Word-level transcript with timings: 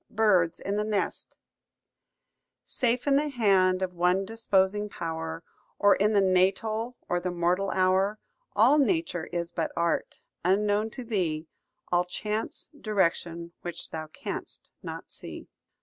BIRDS 0.09 0.59
IN 0.59 0.77
THE 0.77 0.83
NEST 0.83 1.37
"Safe 2.65 3.05
in 3.05 3.17
the 3.17 3.29
hand 3.29 3.83
of 3.83 3.93
one 3.93 4.25
disposing 4.25 4.89
pow'r, 4.89 5.43
Or 5.77 5.95
in 5.95 6.13
the 6.13 6.21
natal, 6.21 6.97
or 7.07 7.19
the 7.19 7.29
mortal 7.29 7.69
hour, 7.69 8.17
All 8.55 8.79
Nature 8.79 9.27
is 9.27 9.51
but 9.51 9.71
art, 9.77 10.23
unknown 10.43 10.89
to 10.97 11.03
thee; 11.03 11.45
All 11.91 12.03
chance, 12.05 12.67
direction, 12.75 13.53
which 13.61 13.91
thou 13.91 14.07
canst 14.07 14.71
not 14.81 15.11
see." 15.11 15.47